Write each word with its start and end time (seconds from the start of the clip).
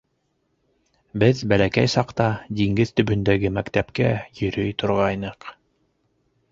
—Беҙ 1.23 1.41
бәләкәй 1.51 1.91
саҡта 1.97 2.31
диңгеҙ 2.61 2.95
төбөндәге 3.01 3.55
мәктәпкә 3.59 4.11
йөрөй 4.41 4.77
торғайныҡ. 4.85 5.53